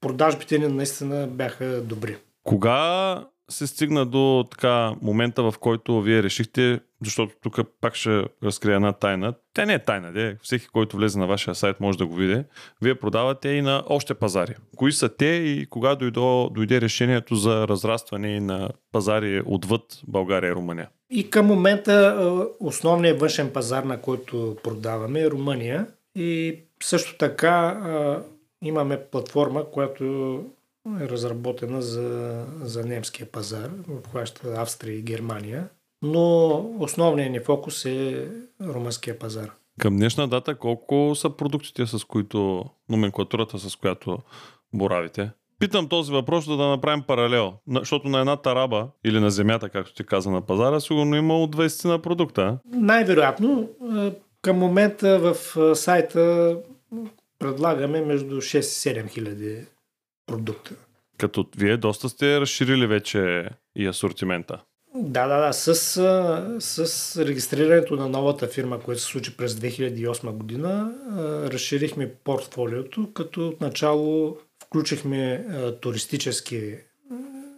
продажбите 0.00 0.58
ни 0.58 0.68
наистина 0.68 1.26
бяха 1.26 1.80
добри. 1.80 2.16
Кога 2.44 3.24
се 3.50 3.66
стигна 3.66 4.06
до 4.06 4.46
така 4.50 4.94
момента, 5.02 5.42
в 5.42 5.54
който 5.60 6.02
вие 6.02 6.22
решихте, 6.22 6.80
защото 7.04 7.34
тук 7.42 7.60
пак 7.80 7.94
ще 7.94 8.24
разкрия 8.44 8.74
една 8.74 8.92
тайна. 8.92 9.34
Тя 9.54 9.66
не 9.66 9.74
е 9.74 9.78
тайна, 9.78 10.12
де. 10.12 10.36
всеки, 10.42 10.66
който 10.66 10.96
влезе 10.96 11.18
на 11.18 11.26
вашия 11.26 11.54
сайт 11.54 11.80
може 11.80 11.98
да 11.98 12.06
го 12.06 12.14
види. 12.14 12.42
Вие 12.82 12.94
продавате 12.94 13.48
и 13.48 13.62
на 13.62 13.84
още 13.86 14.14
пазари. 14.14 14.54
Кои 14.76 14.92
са 14.92 15.08
те 15.08 15.26
и 15.26 15.66
кога 15.66 15.94
дойде, 15.94 16.20
дойде 16.50 16.80
решението 16.80 17.34
за 17.34 17.68
разрастване 17.68 18.40
на 18.40 18.68
пазари 18.92 19.42
отвъд 19.46 19.82
България 20.08 20.50
и 20.50 20.54
Румъния? 20.54 20.88
И 21.10 21.30
към 21.30 21.46
момента 21.46 22.16
основният 22.60 23.20
външен 23.20 23.50
пазар, 23.52 23.82
на 23.82 24.00
който 24.00 24.56
продаваме 24.62 25.20
е 25.20 25.30
Румъния. 25.30 25.86
И 26.14 26.58
също 26.82 27.16
така 27.16 27.80
имаме 28.62 29.00
платформа, 29.00 29.64
която 29.64 30.44
е 31.00 31.08
разработена 31.08 31.82
за, 31.82 32.44
за 32.62 32.84
немския 32.84 33.26
пазар, 33.26 33.70
обхваща 33.90 34.54
Австрия 34.56 34.98
и 34.98 35.02
Германия, 35.02 35.68
но 36.02 36.56
основният 36.78 37.32
ни 37.32 37.40
фокус 37.40 37.84
е 37.84 38.28
румънския 38.62 39.18
пазар. 39.18 39.50
Към 39.78 39.96
днешна 39.96 40.28
дата 40.28 40.54
колко 40.54 41.12
са 41.14 41.30
продуктите, 41.30 41.86
с 41.86 42.04
които, 42.04 42.64
номенклатурата, 42.88 43.58
с 43.58 43.76
която 43.76 44.18
боравите? 44.72 45.30
Питам 45.58 45.88
този 45.88 46.12
въпрос, 46.12 46.46
за 46.46 46.56
да 46.56 46.68
направим 46.68 47.02
паралел. 47.02 47.52
Защото 47.68 48.08
на 48.08 48.20
една 48.20 48.36
тараба 48.36 48.88
или 49.04 49.20
на 49.20 49.30
земята, 49.30 49.68
както 49.68 49.94
ти 49.94 50.06
каза 50.06 50.30
на 50.30 50.40
пазара, 50.46 50.80
сигурно 50.80 51.16
има 51.16 51.38
от 51.38 51.56
20 51.56 51.88
на 51.88 51.98
продукта. 52.02 52.58
Най-вероятно. 52.66 53.68
Към 54.42 54.58
момента 54.58 55.18
в 55.18 55.34
сайта 55.76 56.56
предлагаме 57.38 58.00
между 58.00 58.36
6 58.36 58.58
и 58.58 58.62
7 58.62 59.08
хиляди 59.08 59.66
продукта. 60.30 60.74
Като 61.18 61.46
вие 61.56 61.76
доста 61.76 62.08
сте 62.08 62.40
разширили 62.40 62.86
вече 62.86 63.48
и 63.76 63.86
асортимента. 63.86 64.62
Да, 64.94 65.26
да, 65.26 65.46
да. 65.46 65.52
С, 65.52 65.74
с 66.60 67.26
регистрирането 67.26 67.96
на 67.96 68.08
новата 68.08 68.46
фирма, 68.46 68.80
която 68.80 69.02
се 69.02 69.06
случи 69.06 69.36
през 69.36 69.54
2008 69.54 70.30
година, 70.30 70.92
разширихме 71.52 72.14
портфолиото, 72.14 73.12
като 73.12 73.48
отначало 73.48 74.38
включихме 74.64 75.46
туристически 75.80 76.74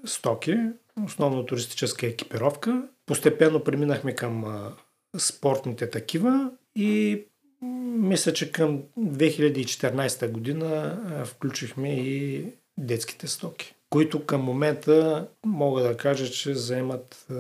стоки, 0.05 0.57
основно 1.05 1.47
туристическа 1.47 2.07
екипировка. 2.07 2.83
Постепенно 3.07 3.65
преминахме 3.65 4.15
към 4.15 4.45
спортните 5.19 5.91
такива 5.91 6.51
и 6.77 7.23
мисля, 7.99 8.33
че 8.33 8.53
към 8.53 8.83
2014 8.99 10.31
година 10.31 10.99
включихме 11.27 11.95
и 11.95 12.45
детските 12.79 13.27
стоки, 13.27 13.75
които 13.91 14.27
към 14.27 14.41
момента 14.41 15.29
мога 15.47 15.83
да 15.83 15.97
кажа, 15.97 16.31
че 16.31 16.55
заемат 16.55 17.27
а, 17.31 17.35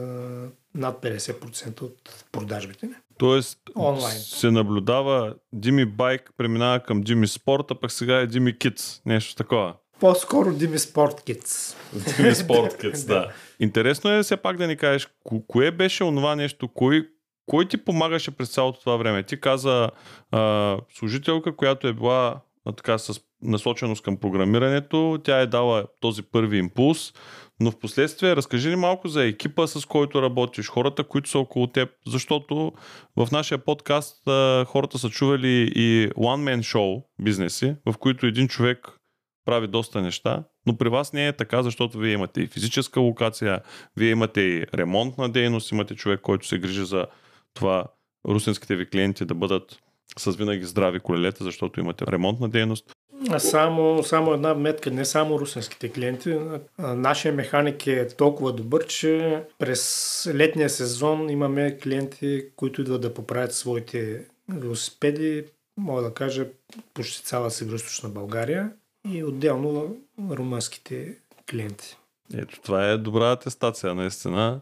над 0.74 1.02
50% 1.02 1.82
от 1.82 2.24
продажбите 2.32 2.86
ни. 2.86 2.94
Тоест 3.18 3.58
Онлайн. 3.76 4.18
се 4.18 4.50
наблюдава 4.50 5.34
Дими 5.52 5.84
Байк 5.84 6.30
преминава 6.36 6.80
към 6.80 7.00
Дими 7.00 7.26
Спорт, 7.26 7.70
а 7.70 7.74
пък 7.74 7.92
сега 7.92 8.16
е 8.16 8.26
Дими 8.26 8.54
Kids, 8.54 9.00
нещо 9.06 9.34
такова. 9.34 9.74
По-скоро 10.00 10.54
Дими 10.54 10.78
Спорткиц. 10.78 11.76
Дими 12.16 12.34
Спорткиц, 12.34 13.04
да. 13.04 13.32
Интересно 13.60 14.10
е 14.10 14.22
все 14.22 14.36
пак 14.36 14.56
да 14.56 14.66
ни 14.66 14.76
кажеш, 14.76 15.08
кое 15.46 15.70
беше 15.70 16.04
онова 16.04 16.36
нещо, 16.36 16.68
кой, 16.68 17.08
кой 17.46 17.68
ти 17.68 17.76
помагаше 17.76 18.30
през 18.30 18.50
цялото 18.50 18.80
това 18.80 18.96
време? 18.96 19.22
Ти 19.22 19.40
каза 19.40 19.90
а, 20.30 20.78
служителка, 20.94 21.56
която 21.56 21.88
е 21.88 21.92
била 21.92 22.40
а, 22.64 22.72
така 22.72 22.98
с 22.98 23.20
насоченост 23.42 24.02
към 24.02 24.16
програмирането, 24.16 25.20
тя 25.24 25.40
е 25.40 25.46
дала 25.46 25.84
този 26.00 26.22
първи 26.22 26.58
импулс, 26.58 27.12
но 27.60 27.70
в 27.70 27.78
последствие 27.78 28.36
разкажи 28.36 28.68
ни 28.68 28.76
малко 28.76 29.08
за 29.08 29.24
екипа, 29.24 29.66
с 29.66 29.86
който 29.86 30.22
работиш, 30.22 30.68
хората, 30.68 31.04
които 31.04 31.30
са 31.30 31.38
около 31.38 31.66
теб, 31.66 31.88
защото 32.06 32.72
в 33.16 33.28
нашия 33.32 33.58
подкаст 33.58 34.22
хората 34.66 34.98
са 34.98 35.10
чували 35.10 35.72
и 35.74 36.10
one-man 36.10 36.60
show 36.60 37.04
бизнеси, 37.22 37.74
в 37.86 37.98
които 37.98 38.26
един 38.26 38.48
човек 38.48 38.98
прави 39.44 39.68
доста 39.68 40.02
неща, 40.02 40.44
но 40.66 40.76
при 40.76 40.88
вас 40.88 41.12
не 41.12 41.28
е 41.28 41.32
така, 41.32 41.62
защото 41.62 41.98
вие 41.98 42.12
имате 42.12 42.40
и 42.40 42.46
физическа 42.46 43.00
локация, 43.00 43.60
вие 43.96 44.10
имате 44.10 44.40
и 44.40 44.66
ремонтна 44.74 45.28
дейност, 45.28 45.72
имате 45.72 45.94
човек, 45.94 46.20
който 46.20 46.46
се 46.46 46.58
грижи 46.58 46.84
за 46.84 47.06
това 47.54 47.84
русинските 48.28 48.76
ви 48.76 48.90
клиенти 48.90 49.24
да 49.24 49.34
бъдат 49.34 49.78
с 50.18 50.32
винаги 50.36 50.64
здрави 50.64 51.00
колелета, 51.00 51.44
защото 51.44 51.80
имате 51.80 52.04
ремонтна 52.06 52.48
дейност. 52.48 52.92
Само, 53.40 54.02
само 54.02 54.32
една 54.32 54.54
метка, 54.54 54.90
не 54.90 55.04
само 55.04 55.38
русинските 55.38 55.92
клиенти. 55.92 56.38
Нашия 56.78 57.34
механик 57.34 57.86
е 57.86 58.08
толкова 58.08 58.52
добър, 58.52 58.86
че 58.86 59.42
през 59.58 60.30
летния 60.34 60.70
сезон 60.70 61.30
имаме 61.30 61.78
клиенти, 61.82 62.46
които 62.56 62.80
идват 62.80 63.00
да 63.00 63.14
поправят 63.14 63.54
своите 63.54 64.24
велосипеди, 64.48 65.44
мога 65.76 66.02
да 66.02 66.14
кажа, 66.14 66.46
почти 66.94 67.24
цяла 67.24 67.50
Северо-Источна 67.50 68.08
България 68.08 68.70
и 69.12 69.24
отделно 69.24 69.96
румънските 70.30 71.16
клиенти. 71.50 71.96
Ето, 72.34 72.60
това 72.60 72.88
е 72.88 72.96
добра 72.96 73.32
атестация, 73.32 73.94
наистина. 73.94 74.60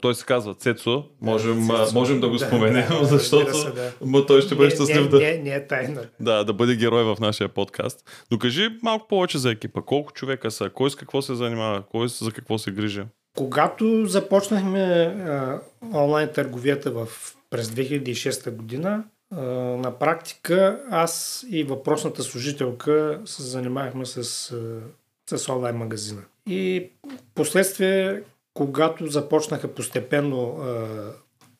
Той 0.00 0.14
се 0.14 0.24
казва 0.24 0.54
Цецо, 0.54 1.04
можем, 1.20 1.66
да, 1.66 1.88
можем 1.94 2.20
да 2.20 2.28
го 2.28 2.36
да, 2.36 2.46
споменем, 2.46 2.88
да, 2.88 3.04
защото 3.04 3.54
се, 3.54 3.70
да. 3.70 4.26
той 4.26 4.42
ще 4.42 4.54
бъде 4.54 4.70
щастлив 4.70 5.08
да... 5.08 5.18
Не, 5.18 5.38
не 5.38 5.50
е 5.50 5.66
тайна. 5.66 6.02
Да, 6.20 6.44
да 6.44 6.52
бъде 6.52 6.76
герой 6.76 7.04
в 7.04 7.16
нашия 7.20 7.48
подкаст. 7.48 8.26
Но 8.30 8.38
кажи 8.38 8.68
малко 8.82 9.08
повече 9.08 9.38
за 9.38 9.50
екипа. 9.50 9.82
Колко 9.82 10.12
човека 10.12 10.50
са? 10.50 10.70
Кой 10.70 10.90
с 10.90 10.96
какво 10.96 11.22
се 11.22 11.34
занимава? 11.34 11.82
Кой 11.90 12.08
за 12.08 12.32
какво 12.32 12.58
се 12.58 12.70
грижи? 12.70 13.02
Когато 13.36 14.06
започнахме 14.06 14.80
а, 14.80 15.60
онлайн 15.94 16.28
търговията 16.34 16.90
в, 16.90 17.08
през 17.50 17.68
2006 17.68 18.50
година, 18.50 19.04
а, 19.30 19.42
на 19.76 19.98
практика 19.98 20.80
аз 20.90 21.44
и 21.50 21.64
въпросната 21.64 22.22
служителка 22.22 23.20
се 23.24 23.42
занимавахме 23.42 24.06
с, 24.06 24.50
а, 25.30 25.36
с 25.36 25.48
онлайн 25.48 25.76
магазина. 25.76 26.22
И 26.48 26.90
последствие 27.34 28.22
когато 28.56 29.06
започнаха 29.06 29.68
постепенно 29.68 30.58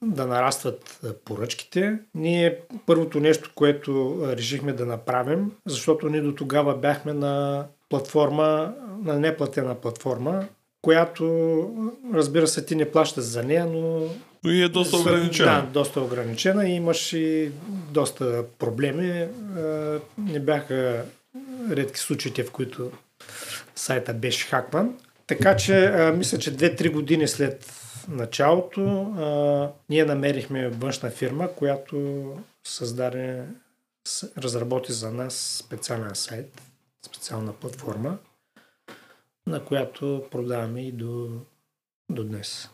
да 0.02 0.26
нарастват 0.26 1.00
поръчките, 1.24 1.98
ние 2.14 2.58
първото 2.86 3.20
нещо, 3.20 3.50
което 3.54 4.18
решихме 4.22 4.72
да 4.72 4.86
направим, 4.86 5.52
защото 5.66 6.08
ние 6.08 6.20
до 6.20 6.34
тогава 6.34 6.76
бяхме 6.76 7.12
на 7.12 7.64
платформа, 7.88 8.74
на 9.04 9.18
неплатена 9.18 9.74
платформа, 9.74 10.46
която, 10.82 11.24
разбира 12.14 12.46
се, 12.46 12.64
ти 12.64 12.74
не 12.74 12.90
плащаш 12.90 13.24
за 13.24 13.42
нея, 13.42 13.66
но... 13.66 14.00
Но 14.44 14.50
и 14.50 14.62
е 14.62 14.68
доста 14.68 14.96
ограничена. 14.96 15.62
Да, 15.62 15.66
доста 15.72 16.00
ограничена 16.00 16.68
и 16.68 16.72
имаш 16.72 17.12
и 17.12 17.50
доста 17.90 18.44
проблеми. 18.58 19.28
Не 20.18 20.40
бяха 20.40 21.04
редки 21.70 22.00
случаите, 22.00 22.44
в 22.44 22.50
които 22.50 22.90
сайта 23.76 24.14
беше 24.14 24.46
хакван. 24.46 24.94
Така 25.26 25.56
че, 25.56 25.84
а, 25.84 26.12
мисля, 26.12 26.38
че 26.38 26.56
2-3 26.56 26.92
години 26.92 27.28
след 27.28 27.72
началото 28.08 29.00
а, 29.00 29.70
ние 29.88 30.04
намерихме 30.04 30.68
външна 30.68 31.10
фирма, 31.10 31.52
която 31.52 32.26
създаде, 32.64 33.42
разработи 34.38 34.92
за 34.92 35.12
нас 35.12 35.62
специален 35.66 36.14
сайт, 36.14 36.62
специална 37.06 37.52
платформа, 37.52 38.18
на 39.46 39.64
която 39.64 40.24
продаваме 40.30 40.82
и 40.82 40.92
до, 40.92 41.28
до 42.10 42.24
днес. 42.24 42.70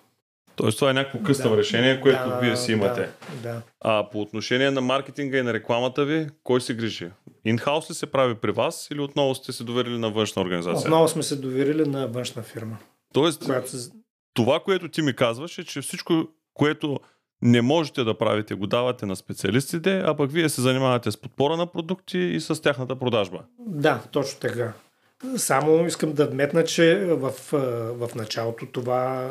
Тоест 0.56 0.78
това 0.78 0.90
е 0.90 0.94
някакво 0.94 1.22
къстъм 1.22 1.52
да, 1.52 1.58
решение, 1.58 2.00
което 2.00 2.28
да, 2.28 2.38
вие 2.38 2.56
си 2.56 2.72
имате. 2.72 3.08
Да, 3.42 3.52
да. 3.52 3.62
А 3.80 4.10
по 4.10 4.20
отношение 4.20 4.70
на 4.70 4.80
маркетинга 4.80 5.38
и 5.38 5.42
на 5.42 5.52
рекламата 5.52 6.04
ви, 6.04 6.26
кой 6.44 6.60
се 6.60 6.74
грижи? 6.74 7.10
Инхаус 7.44 7.90
ли 7.90 7.94
се 7.94 8.06
прави 8.06 8.34
при 8.34 8.52
вас 8.52 8.88
или 8.90 9.00
отново 9.00 9.34
сте 9.34 9.52
се 9.52 9.64
доверили 9.64 9.98
на 9.98 10.10
външна 10.10 10.42
организация? 10.42 10.80
Отново 10.80 11.08
сме 11.08 11.22
се 11.22 11.36
доверили 11.36 11.88
на 11.88 12.06
външна 12.06 12.42
фирма. 12.42 12.78
Тоест, 13.14 13.44
която... 13.44 13.70
това, 14.34 14.60
което 14.60 14.88
ти 14.88 15.02
ми 15.02 15.16
казваш 15.16 15.58
е, 15.58 15.64
че 15.64 15.80
всичко, 15.80 16.28
което 16.54 17.00
не 17.42 17.62
можете 17.62 18.04
да 18.04 18.18
правите, 18.18 18.54
го 18.54 18.66
давате 18.66 19.06
на 19.06 19.16
специалистите, 19.16 20.02
а 20.06 20.16
пък 20.16 20.32
вие 20.32 20.48
се 20.48 20.60
занимавате 20.60 21.10
с 21.10 21.16
подпора 21.16 21.56
на 21.56 21.66
продукти 21.66 22.18
и 22.18 22.40
с 22.40 22.62
тяхната 22.62 22.96
продажба. 22.96 23.38
Да, 23.58 24.02
точно 24.12 24.40
така. 24.40 24.72
Само 25.36 25.86
искам 25.86 26.12
да 26.12 26.26
вметна, 26.26 26.64
че 26.64 26.96
в, 26.96 27.32
в 27.92 28.14
началото 28.14 28.66
това 28.66 29.30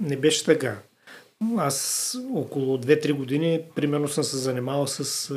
не 0.00 0.16
беше 0.16 0.44
така. 0.44 0.76
Аз 1.56 2.16
около 2.34 2.78
2-3 2.78 3.12
години 3.12 3.60
примерно 3.74 4.08
съм 4.08 4.24
се 4.24 4.36
занимавал 4.36 4.86
с 4.86 5.32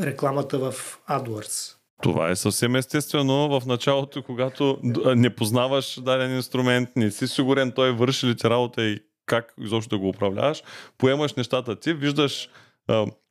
рекламата 0.00 0.58
в 0.58 0.98
AdWords. 1.10 1.74
Това 2.02 2.30
е 2.30 2.36
съвсем 2.36 2.76
естествено 2.76 3.60
в 3.60 3.66
началото, 3.66 4.22
когато 4.22 4.78
не 5.16 5.34
познаваш 5.34 6.00
даден 6.00 6.36
инструмент, 6.36 6.88
не 6.96 7.10
си 7.10 7.28
сигурен 7.28 7.72
той 7.72 7.92
върши 7.92 8.26
ли 8.26 8.36
ти 8.36 8.50
работа 8.50 8.82
и 8.84 9.00
как 9.26 9.54
изобщо 9.60 9.96
да 9.96 9.98
го 9.98 10.08
управляваш, 10.08 10.62
поемаш 10.98 11.34
нещата 11.34 11.76
ти, 11.76 11.92
виждаш 11.92 12.48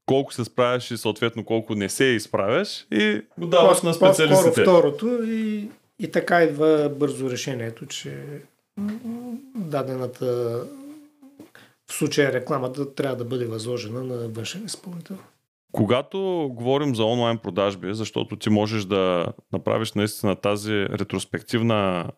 колко 0.06 0.34
се 0.34 0.46
справяш 0.46 0.92
и 0.92 0.98
съответно 0.98 1.46
колко 1.46 1.76
не 1.76 1.90
се 1.90 2.06
изправяш 2.06 2.88
и 2.92 3.22
го 3.38 3.48
даваш 3.48 3.82
по, 3.82 3.88
на 3.88 3.94
специалистите. 3.94 4.62
Второто 4.62 5.24
и, 5.24 5.70
и 6.00 6.12
така 6.12 6.44
идва 6.44 6.92
бързо 7.00 7.30
решението, 7.30 7.86
че 7.86 8.18
дадената 9.56 10.62
в 11.90 11.94
случая 11.94 12.34
рекламата 12.34 12.94
трябва 12.94 13.16
да 13.16 13.26
бъде 13.26 13.46
възложена 13.46 14.04
на 14.04 14.28
външен 14.28 14.66
изпълнител. 14.66 15.18
Когато 15.74 16.50
говорим 16.52 16.96
за 16.96 17.06
онлайн 17.06 17.38
продажби, 17.38 17.94
защото 17.94 18.36
ти 18.36 18.50
можеш 18.50 18.86
да 18.86 19.28
направиш 19.54 19.94
наистина 19.94 20.36
тази 20.36 20.74
ретроспективна, 20.74 22.10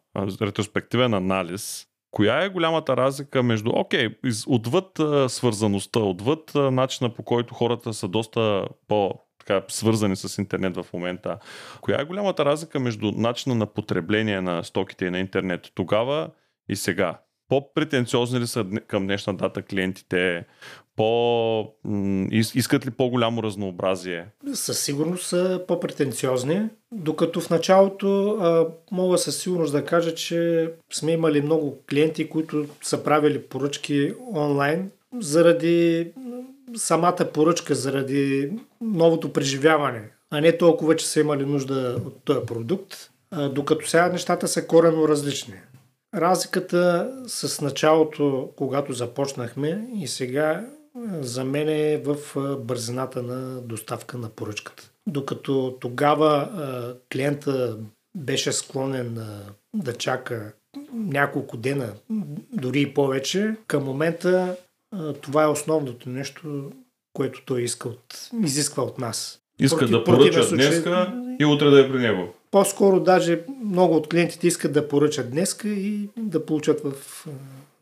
ретроспективен 0.41 1.13
анализ, 1.13 1.87
коя 2.11 2.43
е 2.43 2.49
голямата 2.49 2.97
разлика 2.97 3.43
между, 3.43 3.71
окей, 3.73 4.09
okay, 4.09 4.45
отвъд 4.47 4.87
свързаността, 5.31 5.99
отвъд 5.99 6.51
начина 6.55 7.13
по 7.13 7.23
който 7.23 7.53
хората 7.53 7.93
са 7.93 8.07
доста 8.07 8.67
по 8.87 9.13
така, 9.39 9.61
свързани 9.67 10.15
с 10.15 10.37
интернет 10.37 10.77
в 10.77 10.85
момента. 10.93 11.39
Коя 11.81 12.01
е 12.01 12.05
голямата 12.05 12.45
разлика 12.45 12.79
между 12.79 13.11
начина 13.11 13.55
на 13.55 13.65
потребление 13.65 14.41
на 14.41 14.63
стоките 14.63 15.05
и 15.05 15.09
на 15.09 15.19
интернет 15.19 15.71
тогава 15.75 16.29
и 16.69 16.75
сега? 16.75 17.19
По-претенциозни 17.49 18.39
ли 18.39 18.47
са 18.47 18.65
към 18.87 19.03
днешна 19.03 19.33
дата 19.33 19.61
клиентите? 19.61 20.45
По, 20.95 21.67
искат 22.31 22.85
ли 22.85 22.91
по-голямо 22.91 23.43
разнообразие? 23.43 24.25
Със 24.53 24.79
сигурност 24.79 25.27
са 25.27 25.61
по-претенциозни, 25.67 26.61
докато 26.91 27.41
в 27.41 27.49
началото 27.49 28.29
а, 28.29 28.67
мога 28.91 29.17
със 29.17 29.37
сигурност 29.37 29.71
да 29.71 29.85
кажа, 29.85 30.15
че 30.15 30.69
сме 30.93 31.11
имали 31.11 31.41
много 31.41 31.77
клиенти, 31.89 32.29
които 32.29 32.65
са 32.81 33.03
правили 33.03 33.41
поръчки 33.41 34.13
онлайн 34.35 34.91
заради 35.19 36.11
самата 36.75 37.29
поръчка, 37.33 37.75
заради 37.75 38.51
новото 38.81 39.33
преживяване, 39.33 40.01
а 40.31 40.41
не 40.41 40.57
толкова, 40.57 40.95
че 40.95 41.07
са 41.07 41.19
имали 41.19 41.45
нужда 41.45 42.01
от 42.05 42.23
този 42.23 42.45
продукт, 42.45 42.95
а, 43.31 43.49
докато 43.49 43.89
сега 43.89 44.09
нещата 44.09 44.47
са 44.47 44.67
корено 44.67 45.07
различни. 45.07 45.53
Разликата 46.15 47.11
с 47.27 47.61
началото, 47.61 48.49
когато 48.55 48.93
започнахме 48.93 49.87
и 49.95 50.07
сега 50.07 50.65
за 51.21 51.43
мен 51.43 51.69
е 51.69 51.97
в 51.97 52.17
бързината 52.59 53.23
на 53.23 53.61
доставка 53.61 54.17
на 54.17 54.29
поръчката. 54.29 54.91
Докато 55.07 55.77
тогава 55.79 56.49
клиента 57.13 57.77
беше 58.17 58.51
склонен 58.51 59.19
да 59.75 59.93
чака 59.93 60.53
няколко 60.93 61.57
дена, 61.57 61.93
дори 62.53 62.81
и 62.81 62.93
повече, 62.93 63.55
към 63.67 63.83
момента 63.83 64.55
това 65.21 65.43
е 65.43 65.47
основното 65.47 66.09
нещо, 66.09 66.71
което 67.13 67.41
той 67.45 67.61
иска 67.61 67.89
от, 67.89 68.29
изисква 68.43 68.83
от 68.83 68.99
нас. 68.99 69.39
Иска 69.59 69.77
Против, 69.77 69.91
да 69.91 70.03
поръча 70.03 70.43
случай, 70.43 70.69
днеска 70.69 71.21
и 71.39 71.45
утре 71.45 71.69
да 71.69 71.79
е 71.85 71.91
при 71.91 71.99
него. 71.99 72.33
По-скоро 72.51 72.99
даже 72.99 73.41
много 73.65 73.95
от 73.95 74.07
клиентите 74.07 74.47
искат 74.47 74.73
да 74.73 74.87
поръчат 74.87 75.31
днеска 75.31 75.67
и 75.67 76.09
да 76.17 76.45
получат 76.45 76.81
в, 76.83 77.25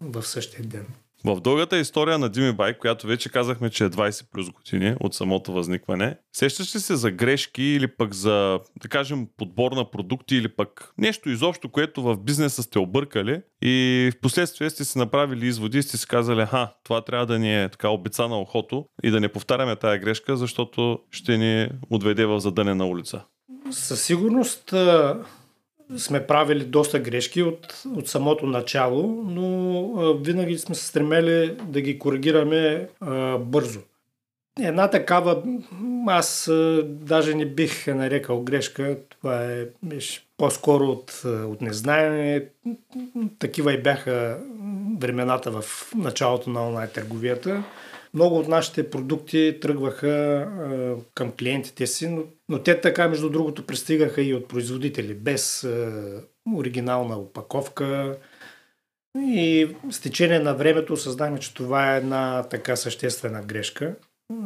в 0.02 0.24
същия 0.28 0.64
ден. 0.64 0.86
В 1.26 1.42
дългата 1.42 1.78
история 1.78 2.18
на 2.18 2.30
Дими 2.30 2.52
Байк, 2.52 2.78
която 2.78 3.08
вече 3.08 3.30
казахме, 3.30 3.70
че 3.70 3.86
е 3.86 3.90
20 3.90 4.26
плюс 4.32 4.50
години 4.50 4.96
от 5.00 5.14
самото 5.14 5.52
възникване, 5.52 6.18
сещаш 6.34 6.76
ли 6.76 6.80
се 6.80 6.96
за 6.96 7.12
грешки 7.12 7.64
или 7.64 7.88
пък 7.88 8.14
за, 8.14 8.60
да 8.82 8.88
кажем, 8.90 9.28
подбор 9.38 9.72
на 9.72 9.92
продукти 9.92 10.36
или 10.36 10.48
пък 10.48 10.94
нещо 10.98 11.30
изобщо, 11.30 11.70
което 11.70 12.02
в 12.02 12.18
бизнеса 12.18 12.64
сте 12.64 12.80
объркали 12.80 13.42
и 13.62 14.12
в 14.14 14.22
последствие 14.22 14.70
сте 14.70 14.86
си 14.86 14.98
направили 14.98 15.48
изводи 15.48 15.78
и 15.78 15.84
сте 15.84 15.98
си 15.98 16.08
казали, 16.08 16.46
ха, 16.46 16.74
това 16.84 17.02
трябва 17.02 17.26
да 17.26 17.40
ни 17.40 17.64
е 17.64 17.70
така 17.70 17.90
обица 17.90 18.28
на 18.28 18.40
ухото 18.40 18.86
и 19.04 19.10
да 19.10 19.20
не 19.20 19.30
повтаряме 19.30 19.76
тая 19.76 20.00
грешка, 20.00 20.38
защото 20.38 21.00
ще 21.12 21.38
ни 21.38 21.70
отведе 21.90 22.26
в 22.26 22.40
задънена 22.40 22.88
улица. 22.88 23.24
Със 23.74 24.02
сигурност 24.02 24.74
сме 25.98 26.28
правили 26.28 26.64
доста 26.64 27.00
грешки 27.00 27.44
от, 27.44 27.84
от 27.96 28.08
самото 28.08 28.46
начало, 28.46 29.24
но 29.28 29.82
а, 29.98 30.14
винаги 30.24 30.58
сме 30.58 30.76
се 30.76 30.86
стремели 30.86 31.58
да 31.64 31.82
ги 31.82 32.00
коригираме 32.00 32.90
а, 33.02 33.38
бързо. 33.38 33.80
Една 34.62 34.90
такава, 34.90 35.44
аз 36.08 36.48
а, 36.48 36.84
даже 36.86 37.36
не 37.36 37.46
бих 37.46 37.88
нарекал 37.88 38.42
грешка, 38.42 38.98
това 39.10 39.44
е 39.44 39.66
биш, 39.84 40.28
по-скоро 40.38 40.86
от, 40.86 41.22
от 41.26 41.62
незнание. 41.62 42.46
Такива 43.40 43.74
и 43.74 43.82
бяха 43.82 44.40
времената 45.00 45.52
в 45.52 45.92
началото 45.96 46.50
на 46.50 46.68
онлайн 46.68 46.90
търговията. 46.94 47.64
Много 48.14 48.40
от 48.40 48.48
нашите 48.48 48.90
продукти 48.90 49.58
тръгваха 49.62 50.08
а, 50.08 50.96
към 51.16 51.32
клиентите 51.32 51.88
си, 51.88 52.08
но, 52.08 52.24
но 52.50 52.60
те 52.60 52.82
така, 52.82 53.08
между 53.08 53.30
другото, 53.30 53.66
пристигаха 53.66 54.22
и 54.22 54.34
от 54.34 54.48
производители, 54.48 55.14
без 55.14 55.64
а, 55.64 56.24
оригинална 56.56 57.18
опаковка. 57.18 58.18
И 59.18 59.70
с 59.92 60.00
течение 60.00 60.40
на 60.40 60.54
времето 60.54 60.94
осъзнахме, 60.94 61.40
че 61.40 61.54
това 61.54 61.94
е 61.94 61.98
една 61.98 62.44
така 62.44 62.76
съществена 62.76 63.42
грешка, 63.42 63.96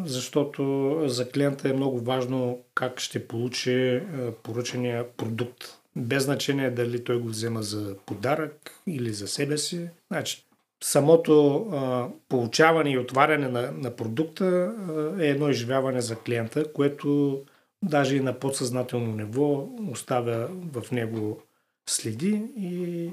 защото 0.06 1.02
за 1.06 1.30
клиента 1.30 1.70
е 1.70 1.74
много 1.74 2.00
важно 2.00 2.60
как 2.76 3.00
ще 3.00 3.28
получи 3.28 4.02
поръчения 4.44 5.06
продукт. 5.18 5.64
Без 5.96 6.24
значение 6.24 6.72
дали 6.72 7.04
той 7.04 7.20
го 7.20 7.28
взема 7.28 7.64
за 7.64 7.96
подарък 8.06 8.72
или 8.88 9.14
за 9.14 9.28
себе 9.28 9.58
си. 9.58 9.90
Значи, 10.12 10.47
самото 10.84 11.55
а, 11.55 12.07
получаване 12.29 12.91
и 12.91 12.98
отваряне 12.98 13.48
на, 13.48 13.72
на 13.72 13.96
продукта 13.96 14.46
а, 14.46 15.24
е 15.24 15.27
едно 15.27 15.50
изживяване 15.50 16.01
за 16.01 16.15
клиента, 16.15 16.74
което 16.74 17.41
даже 17.84 18.15
и 18.15 18.19
на 18.19 18.39
подсъзнателно 18.39 19.15
ниво 19.15 19.67
оставя 19.91 20.50
в 20.74 20.91
него 20.91 21.41
следи 21.89 22.41
и 22.57 23.10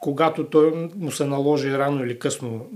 когато 0.00 0.46
той 0.46 0.90
му 0.96 1.10
се 1.10 1.24
наложи 1.24 1.78
рано 1.78 2.04
или 2.04 2.18
късно 2.18 2.66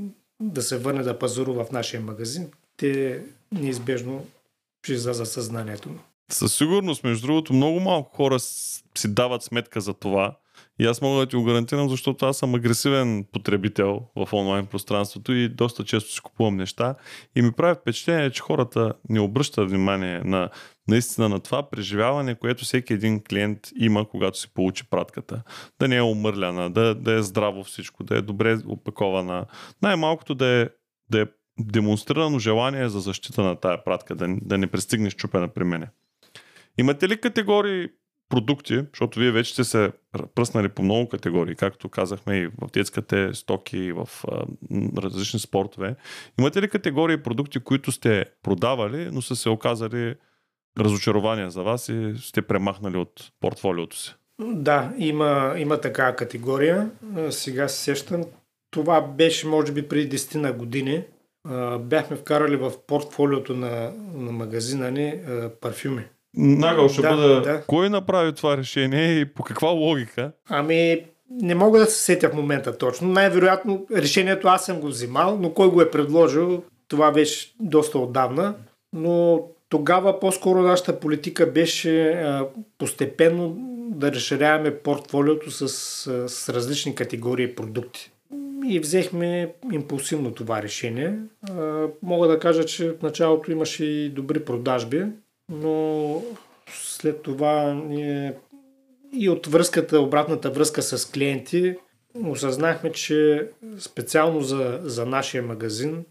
да 0.40 0.62
се 0.62 0.78
върне 0.78 1.02
да 1.02 1.18
пазарува 1.18 1.64
в 1.64 1.72
нашия 1.72 2.00
магазин, 2.00 2.50
те 2.76 3.22
неизбежно 3.52 4.26
ще 4.84 4.92
излязат 4.92 5.28
съзнанието 5.28 5.88
му. 5.88 5.98
Със 6.30 6.56
сигурност, 6.56 7.04
между 7.04 7.26
другото, 7.26 7.52
много 7.52 7.80
малко 7.80 8.16
хора 8.16 8.38
си 8.38 8.82
дават 9.04 9.42
сметка 9.42 9.80
за 9.80 9.94
това, 9.94 10.36
и 10.78 10.86
аз 10.86 11.02
мога 11.02 11.20
да 11.20 11.26
ти 11.26 11.36
го 11.36 11.44
гарантирам, 11.44 11.88
защото 11.88 12.26
аз 12.26 12.38
съм 12.38 12.54
агресивен 12.54 13.24
потребител 13.32 14.00
в 14.16 14.28
онлайн 14.32 14.66
пространството 14.66 15.32
и 15.32 15.48
доста 15.48 15.84
често 15.84 16.12
си 16.12 16.20
купувам 16.20 16.56
неща. 16.56 16.94
И 17.36 17.42
ми 17.42 17.52
прави 17.52 17.74
впечатление, 17.80 18.30
че 18.30 18.42
хората 18.42 18.94
не 19.08 19.20
обръщат 19.20 19.70
внимание 19.70 20.22
на 20.24 20.50
наистина 20.88 21.28
на 21.28 21.40
това 21.40 21.70
преживяване, 21.70 22.34
което 22.34 22.64
всеки 22.64 22.92
един 22.92 23.22
клиент 23.22 23.58
има, 23.76 24.08
когато 24.08 24.38
си 24.38 24.54
получи 24.54 24.90
пратката. 24.90 25.42
Да 25.80 25.88
не 25.88 25.96
е 25.96 26.02
умърляна, 26.02 26.70
да, 26.70 26.94
да 26.94 27.12
е 27.12 27.22
здраво 27.22 27.64
всичко, 27.64 28.04
да 28.04 28.16
е 28.16 28.22
добре 28.22 28.58
опакована. 28.66 29.46
Най-малкото 29.82 30.34
да 30.34 30.46
е, 30.46 30.68
да 31.10 31.20
е 31.20 31.26
демонстрирано 31.60 32.38
желание 32.38 32.88
за 32.88 33.00
защита 33.00 33.42
на 33.42 33.56
тая 33.56 33.84
пратка, 33.84 34.14
да, 34.14 34.36
да 34.42 34.58
не 34.58 34.66
пристигнеш 34.66 35.14
чупена 35.14 35.48
при 35.48 35.64
мене. 35.64 35.88
Имате 36.78 37.08
ли 37.08 37.20
категории 37.20 37.88
продукти, 38.28 38.80
защото 38.92 39.20
вие 39.20 39.30
вече 39.30 39.52
сте 39.52 39.64
се 39.64 39.92
пръснали 40.34 40.68
по 40.68 40.82
много 40.82 41.08
категории, 41.08 41.54
както 41.54 41.88
казахме 41.88 42.36
и 42.36 42.46
в 42.46 42.70
детските 42.72 43.34
стоки, 43.34 43.78
и 43.78 43.92
в 43.92 44.08
а, 44.28 44.44
различни 45.02 45.40
спортове. 45.40 45.96
Имате 46.38 46.62
ли 46.62 46.68
категории 46.68 47.22
продукти, 47.22 47.60
които 47.60 47.92
сте 47.92 48.24
продавали, 48.42 49.08
но 49.12 49.22
са 49.22 49.36
се 49.36 49.48
оказали 49.48 50.14
разочарования 50.78 51.50
за 51.50 51.62
вас 51.62 51.88
и 51.88 52.14
сте 52.18 52.42
премахнали 52.42 52.96
от 52.96 53.32
портфолиото 53.40 53.96
си? 53.96 54.14
Да, 54.40 54.92
има, 54.98 55.54
има 55.58 55.80
такава 55.80 56.16
категория. 56.16 56.90
Сега 57.30 57.68
се 57.68 57.82
сещам. 57.82 58.24
Това 58.70 59.00
беше, 59.00 59.46
може 59.46 59.72
би, 59.72 59.88
преди 59.88 60.18
10 60.18 60.34
на 60.34 60.52
години. 60.52 61.02
Бяхме 61.80 62.16
вкарали 62.16 62.56
в 62.56 62.72
портфолиото 62.86 63.56
на, 63.56 63.92
на 64.14 64.32
магазина 64.32 64.90
ни 64.90 65.14
парфюми. 65.60 66.04
Нагъл 66.36 66.88
ще 66.88 67.02
да, 67.02 67.16
бъде. 67.16 67.40
Да. 67.40 67.62
Кой 67.66 67.90
направи 67.90 68.32
това 68.32 68.56
решение 68.56 69.20
и 69.20 69.24
по 69.24 69.42
каква 69.42 69.68
логика? 69.68 70.32
Ами, 70.48 71.04
не 71.30 71.54
мога 71.54 71.78
да 71.78 71.86
се 71.86 72.02
сетя 72.02 72.28
в 72.28 72.34
момента 72.34 72.78
точно. 72.78 73.08
Най-вероятно 73.08 73.86
решението 73.96 74.48
аз 74.48 74.66
съм 74.66 74.80
го 74.80 74.86
взимал, 74.86 75.38
но 75.40 75.50
кой 75.50 75.70
го 75.70 75.80
е 75.80 75.90
предложил, 75.90 76.62
това 76.88 77.10
беше 77.10 77.54
доста 77.60 77.98
отдавна. 77.98 78.54
Но 78.92 79.42
тогава 79.68 80.20
по-скоро 80.20 80.62
нашата 80.62 81.00
политика 81.00 81.46
беше 81.46 82.08
а, 82.08 82.46
постепенно 82.78 83.56
да 83.90 84.12
разширяваме 84.12 84.74
портфолиото 84.74 85.50
с, 85.50 85.68
с 86.28 86.48
различни 86.48 86.94
категории 86.94 87.54
продукти. 87.54 88.10
И 88.68 88.80
взехме 88.80 89.52
импулсивно 89.72 90.32
това 90.32 90.62
решение. 90.62 91.14
А, 91.50 91.86
мога 92.02 92.28
да 92.28 92.38
кажа, 92.38 92.64
че 92.64 92.90
в 92.90 93.02
началото 93.02 93.52
имаше 93.52 93.84
и 93.84 94.08
добри 94.08 94.44
продажби, 94.44 95.04
но 95.48 96.22
след 96.70 97.22
това 97.22 97.74
ние 97.74 98.34
и 99.12 99.28
от 99.28 99.46
връзката, 99.46 100.00
обратната 100.00 100.50
връзка 100.50 100.82
с 100.82 101.10
клиенти, 101.10 101.74
осъзнахме, 102.24 102.92
че 102.92 103.48
специално 103.78 104.40
за, 104.40 104.80
за 104.82 105.06
нашия 105.06 105.42
магазин 105.42 106.04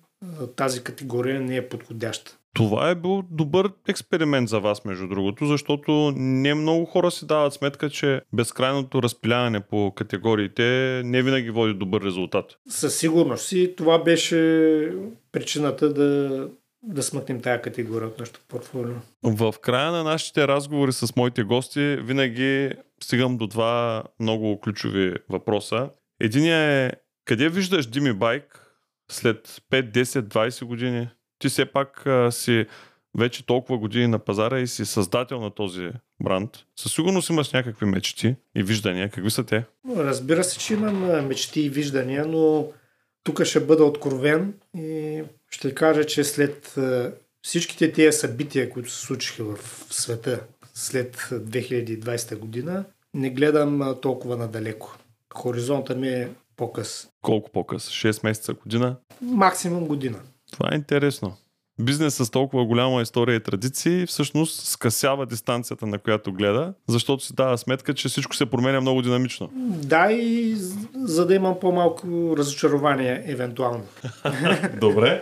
тази 0.55 0.83
категория 0.83 1.41
не 1.41 1.55
е 1.55 1.69
подходяща. 1.69 2.37
Това 2.53 2.89
е 2.89 2.95
бил 2.95 3.23
добър 3.31 3.71
експеримент 3.87 4.49
за 4.49 4.59
вас, 4.59 4.85
между 4.85 5.07
другото, 5.07 5.45
защото 5.45 6.13
не 6.15 6.53
много 6.53 6.85
хора 6.85 7.11
си 7.11 7.25
дават 7.25 7.53
сметка, 7.53 7.89
че 7.89 8.21
безкрайното 8.33 9.03
разпиляване 9.03 9.59
по 9.59 9.91
категориите 9.95 11.01
не 11.05 11.23
винаги 11.23 11.49
води 11.49 11.73
добър 11.73 12.01
резултат. 12.01 12.57
Със 12.69 12.97
сигурност 12.97 13.51
и 13.51 13.75
това 13.75 14.03
беше 14.03 14.91
причината 15.31 15.93
да 15.93 16.49
да 16.83 17.03
смъкнем 17.03 17.41
тая 17.41 17.61
категория 17.61 18.07
от 18.07 18.19
нашото 18.19 18.39
портфолио. 18.47 18.95
В 19.23 19.55
края 19.61 19.91
на 19.91 20.03
нашите 20.03 20.47
разговори 20.47 20.93
с 20.93 21.15
моите 21.15 21.43
гости 21.43 21.97
винаги 22.01 22.71
стигам 23.03 23.37
до 23.37 23.47
два 23.47 24.03
много 24.19 24.59
ключови 24.59 25.13
въпроса. 25.29 25.89
Единият 26.19 26.93
е 26.93 26.97
къде 27.25 27.49
виждаш 27.49 27.87
Дими 27.87 28.13
Байк 28.13 28.67
след 29.11 29.47
5, 29.71 29.91
10, 29.91 30.21
20 30.21 30.65
години? 30.65 31.09
Ти 31.39 31.49
все 31.49 31.65
пак 31.65 32.07
а, 32.07 32.31
си 32.31 32.65
вече 33.17 33.45
толкова 33.45 33.77
години 33.77 34.07
на 34.07 34.19
пазара 34.19 34.59
и 34.59 34.67
си 34.67 34.85
създател 34.85 35.41
на 35.41 35.51
този 35.51 35.89
бранд. 36.23 36.49
Със 36.79 36.93
сигурност 36.93 37.29
имаш 37.29 37.51
някакви 37.51 37.85
мечти 37.85 38.35
и 38.55 38.63
виждания. 38.63 39.09
Какви 39.09 39.31
са 39.31 39.43
те? 39.43 39.65
Разбира 39.97 40.43
се, 40.43 40.59
че 40.59 40.73
имам 40.73 41.27
мечти 41.27 41.61
и 41.61 41.69
виждания, 41.69 42.25
но 42.25 42.67
тук 43.27 43.43
ще 43.43 43.59
бъда 43.59 43.83
откровен 43.83 44.53
и 44.77 45.23
ще 45.49 45.75
кажа, 45.75 46.05
че 46.05 46.23
след 46.23 46.75
всичките 47.41 47.91
тези 47.91 48.17
събития, 48.17 48.69
които 48.69 48.91
се 48.91 49.05
случиха 49.05 49.43
в 49.43 49.85
света 49.89 50.39
след 50.73 51.15
2020 51.15 52.37
година, 52.37 52.85
не 53.13 53.29
гледам 53.29 53.95
толкова 54.01 54.37
надалеко. 54.37 54.97
Хоризонта 55.33 55.95
ми 55.95 56.09
е 56.09 56.29
по-къс. 56.55 57.09
Колко 57.21 57.51
по-къс? 57.51 57.89
6 57.89 58.23
месеца, 58.23 58.53
година? 58.53 58.95
Максимум 59.21 59.87
година. 59.87 60.19
Това 60.51 60.69
е 60.71 60.75
интересно 60.75 61.37
бизнес 61.79 62.15
с 62.15 62.31
толкова 62.31 62.65
голяма 62.65 63.01
история 63.01 63.35
и 63.35 63.43
традиции 63.43 64.05
всъщност 64.05 64.65
скъсява 64.65 65.25
дистанцията, 65.25 65.85
на 65.85 65.99
която 65.99 66.33
гледа, 66.33 66.73
защото 66.87 67.23
си 67.23 67.35
дава 67.35 67.57
сметка, 67.57 67.93
че 67.93 68.07
всичко 68.07 68.35
се 68.35 68.45
променя 68.45 68.81
много 68.81 69.01
динамично. 69.01 69.49
Да, 69.83 70.11
и 70.11 70.55
за 70.95 71.25
да 71.25 71.35
имам 71.35 71.59
по-малко 71.59 72.35
разочарование, 72.37 73.23
евентуално. 73.25 73.83
Добре. 74.79 75.21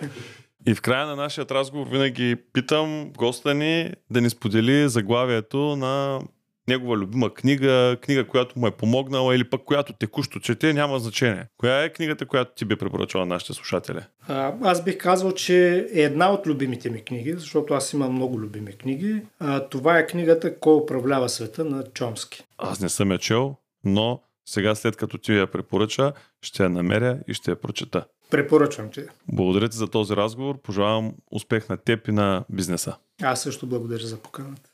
И 0.68 0.74
в 0.74 0.82
края 0.82 1.06
на 1.06 1.15
нашия 1.15 1.46
разговор 1.52 1.88
винаги 1.91 2.36
питам 2.54 3.12
госта 3.18 3.54
ни 3.54 3.91
да 4.10 4.22
ни 4.22 4.30
сподели 4.30 4.89
заглавието 4.89 5.76
на 5.76 6.20
негова 6.67 6.97
любима 6.97 7.34
книга, 7.34 7.97
книга, 8.01 8.28
която 8.28 8.60
му 8.60 8.67
е 8.67 8.71
помогнала 8.71 9.36
или 9.36 9.49
пък 9.49 9.63
която 9.63 9.93
текущо 9.93 10.39
чете, 10.39 10.73
няма 10.73 10.99
значение. 10.99 11.47
Коя 11.58 11.84
е 11.84 11.93
книгата, 11.93 12.25
която 12.25 12.51
ти 12.56 12.65
би 12.65 12.75
препоръчала 12.75 13.25
на 13.25 13.34
нашите 13.34 13.54
слушатели? 13.54 13.99
А, 14.28 14.54
аз 14.62 14.84
бих 14.84 14.97
казал, 14.97 15.32
че 15.32 15.88
е 15.93 16.01
една 16.01 16.32
от 16.32 16.47
любимите 16.47 16.89
ми 16.89 17.01
книги, 17.01 17.34
защото 17.34 17.73
аз 17.73 17.93
имам 17.93 18.13
много 18.13 18.39
любими 18.39 18.71
книги. 18.71 19.21
А, 19.39 19.60
това 19.60 19.97
е 19.97 20.08
книгата 20.08 20.60
Кой 20.60 20.75
управлява 20.75 21.30
света 21.30 21.65
на 21.65 21.84
Чомски. 21.84 22.43
Аз 22.58 22.80
не 22.80 22.89
съм 22.89 23.12
я 23.12 23.17
чел, 23.17 23.56
но 23.84 24.21
сега 24.49 24.75
след 24.75 24.95
като 24.95 25.17
ти 25.17 25.34
я 25.34 25.47
препоръча, 25.47 26.13
ще 26.41 26.63
я 26.63 26.69
намеря 26.69 27.19
и 27.28 27.34
ще 27.34 27.51
я 27.51 27.56
прочета. 27.56 28.06
Препоръчвам 28.30 28.89
ти. 28.91 29.01
Благодаря 29.28 29.69
ти 29.69 29.78
за 29.78 29.88
този 29.88 30.15
разговор. 30.15 30.62
Пожелавам 30.62 31.13
успех 31.32 31.69
на 31.69 31.78
теб 31.78 32.08
и 32.08 32.12
на 32.12 32.43
бизнеса. 32.49 32.95
Аз 33.23 33.41
също 33.41 33.67
благодаря 33.67 34.06
за 34.06 34.17
поканата. 34.17 34.69